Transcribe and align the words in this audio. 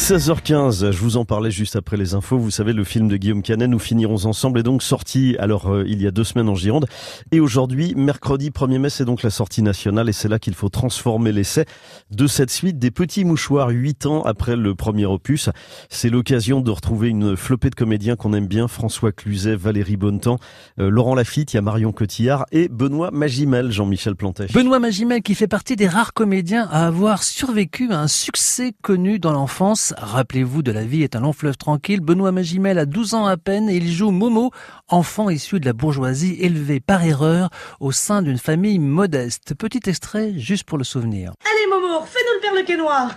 16h15, 0.00 0.92
je 0.92 0.98
vous 0.98 1.18
en 1.18 1.26
parlais 1.26 1.50
juste 1.50 1.76
après 1.76 1.98
les 1.98 2.14
infos. 2.14 2.38
Vous 2.38 2.50
savez, 2.50 2.72
le 2.72 2.84
film 2.84 3.06
de 3.06 3.18
Guillaume 3.18 3.42
Canet, 3.42 3.68
Nous 3.68 3.78
finirons 3.78 4.24
ensemble, 4.24 4.58
est 4.58 4.62
donc 4.62 4.82
sorti 4.82 5.36
alors 5.38 5.70
euh, 5.70 5.84
il 5.86 6.00
y 6.00 6.06
a 6.06 6.10
deux 6.10 6.24
semaines 6.24 6.48
en 6.48 6.54
Gironde. 6.54 6.86
Et 7.32 7.38
aujourd'hui, 7.38 7.94
mercredi 7.94 8.48
1er 8.48 8.78
mai, 8.78 8.88
c'est 8.88 9.04
donc 9.04 9.22
la 9.22 9.28
sortie 9.28 9.60
nationale 9.60 10.08
et 10.08 10.12
c'est 10.12 10.26
là 10.26 10.38
qu'il 10.38 10.54
faut 10.54 10.70
transformer 10.70 11.32
l'essai 11.32 11.66
de 12.10 12.26
cette 12.26 12.50
suite 12.50 12.78
des 12.78 12.90
petits 12.90 13.26
mouchoirs 13.26 13.68
huit 13.68 14.06
ans 14.06 14.22
après 14.22 14.56
le 14.56 14.74
premier 14.74 15.04
opus. 15.04 15.50
C'est 15.90 16.08
l'occasion 16.08 16.62
de 16.62 16.70
retrouver 16.70 17.08
une 17.08 17.36
flopée 17.36 17.68
de 17.68 17.74
comédiens 17.74 18.16
qu'on 18.16 18.32
aime 18.32 18.48
bien, 18.48 18.68
François 18.68 19.12
Cluzet, 19.12 19.54
Valérie 19.54 19.98
Bonnetan, 19.98 20.38
euh, 20.80 20.88
Laurent 20.88 21.14
Lafitte, 21.14 21.52
il 21.52 21.56
y 21.56 21.58
a 21.58 21.62
Marion 21.62 21.92
Cotillard 21.92 22.46
et 22.52 22.68
Benoît 22.68 23.10
Magimel, 23.12 23.70
Jean-Michel 23.70 24.16
Plantet. 24.16 24.46
Benoît 24.54 24.78
Magimel 24.78 25.20
qui 25.22 25.34
fait 25.34 25.46
partie 25.46 25.76
des 25.76 25.88
rares 25.88 26.14
comédiens 26.14 26.66
à 26.72 26.86
avoir 26.86 27.22
survécu 27.22 27.92
à 27.92 28.00
un 28.00 28.08
succès 28.08 28.72
connu 28.82 29.18
dans 29.18 29.32
l'enfance 29.32 29.89
Rappelez-vous 29.96 30.62
de 30.62 30.72
La 30.72 30.84
vie 30.84 31.02
est 31.02 31.16
un 31.16 31.20
long 31.20 31.32
fleuve 31.32 31.56
tranquille. 31.56 32.00
Benoît 32.00 32.32
Magimel 32.32 32.78
a 32.78 32.86
12 32.86 33.14
ans 33.14 33.26
à 33.26 33.36
peine 33.36 33.68
et 33.68 33.76
il 33.76 33.90
joue 33.90 34.10
Momo, 34.10 34.50
enfant 34.88 35.30
issu 35.30 35.60
de 35.60 35.66
la 35.66 35.72
bourgeoisie 35.72 36.36
élevé 36.40 36.80
par 36.80 37.04
erreur 37.04 37.50
au 37.80 37.92
sein 37.92 38.22
d'une 38.22 38.38
famille 38.38 38.78
modeste. 38.78 39.54
Petit 39.54 39.88
extrait 39.88 40.38
juste 40.38 40.64
pour 40.64 40.78
le 40.78 40.84
souvenir. 40.84 41.32
Allez 41.44 41.66
Momo, 41.70 42.04
fais-nous 42.04 42.34
le 42.36 42.40
perlequet 42.40 42.76
noir. 42.76 43.16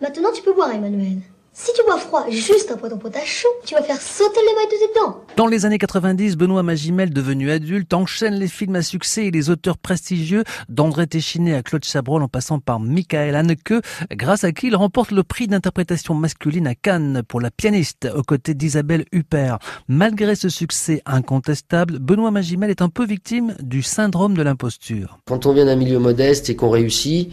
Maintenant 0.00 0.30
tu 0.34 0.42
peux 0.42 0.52
boire 0.52 0.70
Emmanuel. 0.70 1.18
Si 1.54 1.70
tu 1.74 1.82
bois 1.84 1.98
froid 1.98 2.24
juste 2.30 2.70
après 2.70 2.88
ton 2.88 2.96
potage 2.96 3.26
chaud, 3.26 3.48
tu 3.66 3.74
vas 3.74 3.82
faire 3.82 4.00
sauter 4.00 4.40
les 4.40 4.54
mailles 4.54 4.72
de 4.72 4.86
tes 4.86 4.98
dents. 4.98 5.20
Dans 5.36 5.46
les 5.46 5.66
années 5.66 5.76
90, 5.76 6.38
Benoît 6.38 6.62
Magimel, 6.62 7.12
devenu 7.12 7.50
adulte, 7.50 7.92
enchaîne 7.92 8.36
les 8.36 8.48
films 8.48 8.76
à 8.76 8.80
succès 8.80 9.26
et 9.26 9.30
les 9.30 9.50
auteurs 9.50 9.76
prestigieux 9.76 10.44
d'André 10.70 11.06
Téchiné 11.06 11.54
à 11.54 11.62
Claude 11.62 11.84
Chabrol 11.84 12.22
en 12.22 12.28
passant 12.28 12.58
par 12.58 12.80
Michael 12.80 13.36
Haneke, 13.36 13.74
grâce 14.12 14.44
à 14.44 14.52
qui 14.52 14.68
il 14.68 14.76
remporte 14.76 15.10
le 15.10 15.24
prix 15.24 15.46
d'interprétation 15.46 16.14
masculine 16.14 16.66
à 16.66 16.74
Cannes 16.74 17.22
pour 17.28 17.38
la 17.38 17.50
pianiste 17.50 18.08
aux 18.16 18.22
côtés 18.22 18.54
d'Isabelle 18.54 19.04
Huppert. 19.12 19.58
Malgré 19.88 20.36
ce 20.36 20.48
succès 20.48 21.02
incontestable, 21.04 21.98
Benoît 21.98 22.30
Magimel 22.30 22.70
est 22.70 22.80
un 22.80 22.88
peu 22.88 23.04
victime 23.04 23.56
du 23.60 23.82
syndrome 23.82 24.34
de 24.38 24.42
l'imposture. 24.42 25.18
Quand 25.26 25.44
on 25.44 25.52
vient 25.52 25.66
d'un 25.66 25.76
milieu 25.76 25.98
modeste 25.98 26.48
et 26.48 26.56
qu'on 26.56 26.70
réussit, 26.70 27.30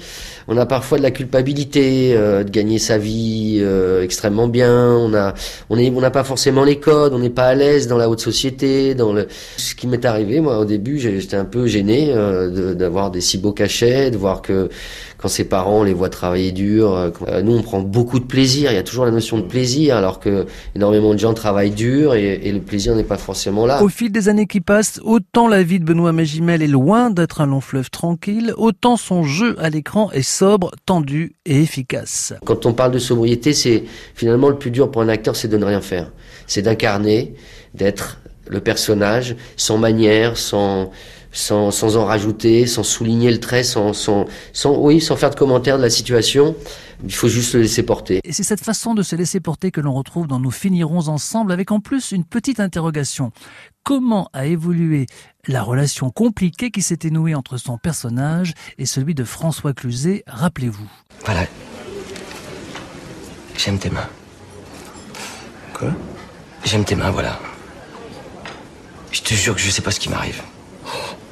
on 0.50 0.58
a 0.58 0.66
parfois 0.66 0.98
de 0.98 1.04
la 1.04 1.12
culpabilité 1.12 2.18
euh, 2.18 2.44
de 2.44 2.50
gagner 2.50 2.80
sa 2.80 2.98
vie, 2.98 3.60
euh, 3.62 4.09
extrêmement 4.10 4.48
bien, 4.48 4.92
on 4.92 5.14
a, 5.14 5.36
on 5.70 5.78
est, 5.78 5.92
on 5.92 6.02
n'a 6.02 6.10
pas 6.10 6.24
forcément 6.24 6.64
les 6.64 6.80
codes, 6.80 7.14
on 7.14 7.20
n'est 7.20 7.30
pas 7.30 7.46
à 7.46 7.54
l'aise 7.54 7.88
dans 7.88 7.98
la 7.98 8.10
haute 8.10 8.22
société, 8.22 8.96
dans 8.96 9.14
le. 9.14 9.28
Ce 9.58 9.76
qui 9.76 9.86
m'est 9.86 10.04
arrivé, 10.04 10.40
moi, 10.40 10.58
au 10.58 10.66
début, 10.66 10.98
j'étais 10.98 11.38
un 11.38 11.46
peu 11.46 11.68
gêné 11.68 12.08
euh, 12.10 12.74
d'avoir 12.74 13.12
des 13.12 13.22
si 13.22 13.38
beaux 13.38 13.54
cachets, 13.54 14.10
de 14.10 14.18
voir 14.18 14.42
que 14.42 14.70
quand 15.20 15.28
ses 15.28 15.44
parents 15.44 15.84
les 15.84 15.94
voient 15.94 16.10
travailler 16.10 16.52
dur, 16.52 16.96
euh, 16.96 17.42
nous 17.44 17.56
on 17.56 17.62
prend 17.62 17.82
beaucoup 17.82 18.20
de 18.20 18.26
plaisir. 18.26 18.72
Il 18.72 18.76
y 18.76 18.80
a 18.80 18.84
toujours 18.84 19.06
la 19.06 19.12
notion 19.12 19.38
de 19.38 19.44
plaisir, 19.44 19.96
alors 19.96 20.20
que 20.20 20.48
énormément 20.76 21.14
de 21.14 21.20
gens 21.20 21.36
travaillent 21.36 21.70
dur 21.70 22.16
et, 22.16 22.40
et 22.44 22.52
le 22.52 22.62
plaisir 22.62 22.96
n'est 22.96 23.04
pas 23.04 23.18
forcément 23.18 23.68
là. 23.68 23.84
Au 23.84 23.90
fil 23.90 24.12
des 24.12 24.28
années 24.28 24.48
qui 24.48 24.62
passent, 24.62 25.00
autant 25.04 25.48
la 25.48 25.62
vie 25.62 25.80
de 25.80 25.86
Benoît 25.86 26.14
Magimel 26.14 26.64
est 26.64 26.68
loin 26.68 27.12
d'être 27.12 27.42
un 27.42 27.46
long 27.46 27.62
fleuve 27.62 27.92
tranquille, 27.92 28.54
autant 28.58 28.98
son 28.98 29.24
jeu 29.24 29.56
à 29.60 29.70
l'écran 29.70 30.10
est 30.12 30.24
sobre, 30.24 30.72
tendu 30.86 31.36
et 31.46 31.62
efficace. 31.62 32.34
Quand 32.46 32.66
on 32.66 32.74
parle 32.74 32.94
de 32.94 33.00
sobriété, 33.00 33.54
c'est 33.54 33.84
finalement 34.16 34.50
le 34.50 34.58
plus 34.58 34.72
dur 34.72 34.92
pour 34.92 35.02
un 35.02 35.10
acteur, 35.10 35.36
c'est 35.36 35.48
de 35.48 35.58
ne 35.58 35.66
rien 35.66 35.82
faire. 35.82 36.12
C'est 36.48 36.62
d'incarner, 36.62 37.36
d'être 37.74 38.20
le 38.48 38.60
personnage, 38.62 39.36
sans 39.58 39.78
manière, 39.78 40.38
sans, 40.38 40.92
sans, 41.32 41.72
sans 41.72 41.98
en 41.98 42.06
rajouter, 42.06 42.66
sans 42.66 42.84
souligner 42.84 43.32
le 43.32 43.40
trait, 43.40 43.64
sans, 43.64 43.94
sans, 43.94 44.26
sans, 44.54 44.78
oui, 44.78 45.00
sans 45.00 45.16
faire 45.16 45.30
de 45.30 45.36
commentaires 45.36 45.78
de 45.78 45.84
la 45.84 45.90
situation. 45.90 46.56
Il 47.04 47.14
faut 47.14 47.30
juste 47.30 47.54
le 47.54 47.62
laisser 47.62 47.84
porter. 47.84 48.20
Et 48.24 48.34
c'est 48.34 48.44
cette 48.44 48.64
façon 48.64 48.94
de 48.94 49.04
se 49.04 49.16
laisser 49.16 49.40
porter 49.40 49.72
que 49.72 49.80
l'on 49.80 49.94
retrouve 49.94 50.28
dans 50.28 50.40
Nous 50.40 50.52
finirons 50.52 51.08
ensemble 51.08 51.52
avec 51.52 51.72
en 51.72 51.80
plus 51.80 52.12
une 52.12 52.26
petite 52.26 52.60
interrogation. 52.60 53.32
Comment 53.84 54.30
a 54.34 54.46
évolué 54.46 55.06
la 55.48 55.64
relation 55.64 56.10
compliquée 56.10 56.72
qui 56.72 56.82
s'était 56.82 57.10
nouée 57.10 57.36
entre 57.36 57.58
son 57.58 57.78
personnage 57.78 58.54
et 58.78 58.86
celui 58.86 59.16
de 59.16 59.24
François 59.24 59.74
Cluzet, 59.74 60.24
rappelez-vous? 60.28 60.90
Voilà, 61.24 61.46
J'aime 63.60 63.78
tes 63.78 63.90
mains. 63.90 64.08
Quoi? 65.74 65.90
J'aime 66.64 66.86
tes 66.86 66.96
mains, 66.96 67.12
voilà. 67.12 67.38
Je 69.12 69.20
te 69.20 69.34
jure 69.34 69.54
que 69.54 69.60
je 69.60 69.70
sais 69.70 69.82
pas 69.82 69.92
ce 69.92 70.00
qui 70.00 70.08
m'arrive. 70.08 70.42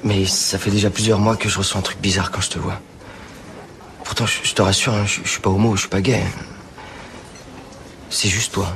Mais 0.03 0.25
ça 0.25 0.59
fait 0.59 0.69
déjà 0.69 0.89
plusieurs 0.89 1.19
mois 1.19 1.37
que 1.37 1.47
je 1.47 1.57
ressens 1.57 1.79
un 1.79 1.81
truc 1.81 1.99
bizarre 1.99 2.29
quand 2.29 2.41
je 2.41 2.49
te 2.49 2.59
vois. 2.59 2.81
Pourtant, 4.03 4.25
je, 4.25 4.53
te 4.53 4.61
rassure, 4.61 4.93
hein, 4.93 5.05
je, 5.05 5.25
suis 5.25 5.39
pas 5.39 5.49
homo, 5.49 5.77
je 5.77 5.81
suis 5.81 5.89
pas 5.89 6.01
gay. 6.01 6.21
C'est 8.09 8.27
juste 8.27 8.51
toi. 8.51 8.75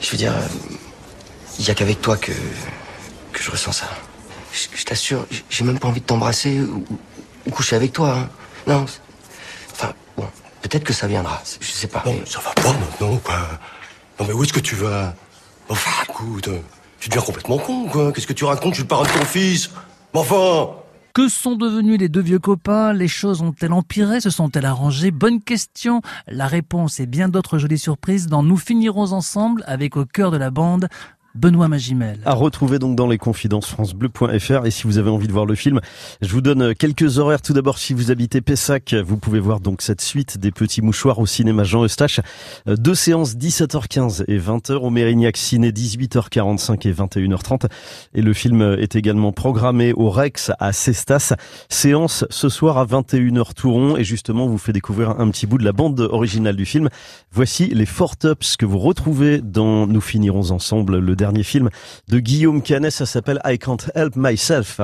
Je 0.00 0.10
veux 0.10 0.16
dire, 0.16 0.32
il 1.58 1.68
y 1.68 1.70
a 1.70 1.74
qu'avec 1.74 2.00
toi 2.00 2.16
que, 2.16 2.32
que 3.32 3.42
je 3.42 3.50
ressens 3.50 3.72
ça. 3.72 3.90
Je, 4.50 4.84
t'assure, 4.84 5.26
j'ai 5.50 5.64
même 5.64 5.78
pas 5.78 5.88
envie 5.88 6.00
de 6.00 6.06
t'embrasser 6.06 6.58
ou, 6.62 6.86
coucher 7.50 7.76
avec 7.76 7.92
toi. 7.92 8.16
Hein. 8.16 8.28
Non, 8.66 8.86
Peut-être 10.64 10.84
que 10.84 10.94
ça 10.94 11.06
viendra, 11.06 11.42
je 11.60 11.70
sais 11.70 11.88
pas. 11.88 12.02
Non, 12.06 12.16
ça 12.24 12.40
va 12.40 12.52
pas 12.54 12.72
maintenant, 12.72 13.18
quoi. 13.18 13.34
Non, 14.18 14.26
mais 14.26 14.32
où 14.32 14.42
est-ce 14.42 14.52
que 14.54 14.60
tu 14.60 14.74
vas? 14.76 15.14
Enfin, 15.68 15.90
écoute, 16.08 16.48
tu 16.98 17.10
deviens 17.10 17.20
complètement 17.20 17.58
con, 17.58 17.84
quoi. 17.84 18.12
Qu'est-ce 18.12 18.26
que 18.26 18.32
tu 18.32 18.46
racontes? 18.46 18.70
Je 18.70 18.76
suis 18.76 18.82
le 18.84 18.88
parent 18.88 19.02
de 19.02 19.08
ton 19.08 19.26
fils. 19.26 19.68
Mais 20.14 20.20
enfin 20.20 20.70
que 21.12 21.28
sont 21.28 21.54
devenus 21.54 22.00
les 22.00 22.08
deux 22.08 22.22
vieux 22.22 22.40
copains? 22.40 22.92
Les 22.92 23.06
choses 23.08 23.40
ont-elles 23.40 23.74
empiré? 23.74 24.20
Se 24.20 24.30
sont-elles 24.30 24.64
arrangées? 24.64 25.12
Bonne 25.12 25.40
question. 25.40 26.00
La 26.26 26.48
réponse 26.48 26.98
et 26.98 27.06
bien 27.06 27.28
d'autres 27.28 27.58
jolies 27.58 27.78
surprises 27.78 28.26
dans 28.26 28.42
Nous 28.42 28.56
finirons 28.56 29.12
ensemble 29.12 29.62
avec 29.68 29.96
au 29.96 30.06
cœur 30.06 30.32
de 30.32 30.38
la 30.38 30.50
bande 30.50 30.88
Benoît 31.34 31.66
Magimel. 31.66 32.20
À 32.24 32.32
retrouver 32.32 32.78
donc 32.78 32.94
dans 32.94 33.08
les 33.08 33.18
confidences 33.18 33.66
francebleu.fr 33.66 34.66
et 34.66 34.70
si 34.70 34.84
vous 34.84 34.98
avez 34.98 35.10
envie 35.10 35.26
de 35.26 35.32
voir 35.32 35.46
le 35.46 35.56
film, 35.56 35.80
je 36.22 36.28
vous 36.28 36.40
donne 36.40 36.76
quelques 36.76 37.18
horaires. 37.18 37.42
Tout 37.42 37.52
d'abord, 37.52 37.78
si 37.78 37.92
vous 37.92 38.12
habitez 38.12 38.40
Pessac, 38.40 38.94
vous 38.94 39.16
pouvez 39.16 39.40
voir 39.40 39.58
donc 39.58 39.82
cette 39.82 40.00
suite 40.00 40.38
des 40.38 40.52
petits 40.52 40.80
mouchoirs 40.80 41.18
au 41.18 41.26
cinéma 41.26 41.64
Jean 41.64 41.84
Eustache. 41.84 42.20
Euh, 42.68 42.76
deux 42.76 42.94
séances 42.94 43.34
17h15 43.34 44.24
et 44.28 44.38
20h 44.38 44.74
au 44.74 44.90
Mérignac 44.90 45.36
Ciné 45.36 45.72
18h45 45.72 46.86
et 46.86 46.92
21h30. 46.92 47.66
Et 48.14 48.22
le 48.22 48.32
film 48.32 48.62
est 48.78 48.94
également 48.94 49.32
programmé 49.32 49.92
au 49.92 50.10
Rex 50.10 50.52
à 50.60 50.72
Cestas. 50.72 51.34
Séance 51.68 52.24
ce 52.30 52.48
soir 52.48 52.78
à 52.78 52.86
21h 52.86 53.54
Touron 53.54 53.96
et 53.96 54.04
justement 54.04 54.46
vous 54.46 54.58
fait 54.58 54.72
découvrir 54.72 55.18
un 55.18 55.28
petit 55.30 55.48
bout 55.48 55.58
de 55.58 55.64
la 55.64 55.72
bande 55.72 55.98
originale 55.98 56.54
du 56.54 56.64
film. 56.64 56.88
Voici 57.32 57.66
les 57.74 57.86
Four 57.86 58.16
Tops 58.16 58.56
que 58.56 58.66
vous 58.66 58.78
retrouvez 58.78 59.40
dans 59.40 59.88
Nous 59.88 60.00
finirons 60.00 60.52
ensemble 60.52 60.98
le 60.98 61.16
film 61.42 61.70
de 62.08 62.18
Guillaume 62.18 62.62
Canet, 62.62 62.92
ça 62.92 63.06
s'appelle 63.06 63.40
I 63.44 63.58
Can't 63.58 63.90
Help 63.94 64.16
Myself. 64.16 64.80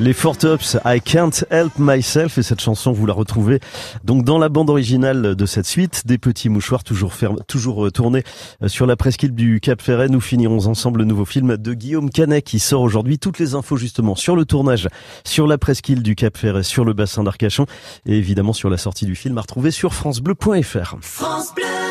Les 0.00 0.14
Four 0.14 0.38
Tops, 0.38 0.78
I 0.86 0.98
Can't 0.98 1.44
Help 1.50 1.72
Myself, 1.78 2.38
et 2.38 2.42
cette 2.42 2.62
chanson, 2.62 2.90
vous 2.90 3.04
la 3.04 3.12
retrouvez 3.12 3.60
donc 4.02 4.24
dans 4.24 4.38
la 4.38 4.48
bande 4.48 4.70
originale 4.70 5.36
de 5.36 5.46
cette 5.46 5.66
suite, 5.66 6.06
des 6.06 6.16
petits 6.16 6.48
mouchoirs 6.48 6.84
toujours 6.84 7.12
ferme, 7.12 7.36
toujours 7.46 7.84
euh, 7.84 7.90
tournés 7.90 8.24
euh, 8.62 8.68
sur 8.68 8.86
la 8.86 8.96
presqu'île 8.96 9.34
du 9.34 9.60
Cap 9.60 9.82
Ferret. 9.82 10.08
Nous 10.08 10.22
finirons 10.22 10.68
ensemble 10.68 11.00
le 11.00 11.04
nouveau 11.04 11.26
film 11.26 11.58
de 11.58 11.74
Guillaume 11.74 12.08
Canet 12.08 12.42
qui 12.42 12.60
sort 12.60 12.80
aujourd'hui. 12.80 13.18
Toutes 13.18 13.38
les 13.38 13.54
infos 13.54 13.76
justement 13.76 14.14
sur 14.14 14.36
le 14.36 14.46
tournage, 14.46 14.88
sur 15.24 15.46
la 15.46 15.58
presqu'île 15.58 16.02
du 16.02 16.14
Cap 16.14 16.38
Ferret, 16.38 16.62
sur 16.62 16.86
le 16.86 16.94
bassin 16.94 17.22
d'Arcachon 17.22 17.66
et 18.06 18.16
évidemment 18.16 18.54
sur 18.54 18.70
la 18.70 18.78
sortie 18.78 19.04
du 19.04 19.14
film 19.14 19.36
à 19.36 19.42
retrouver 19.42 19.70
sur 19.70 19.92
francebleu.fr. 19.92 20.96
France 21.02 21.54
Bleu 21.54 21.89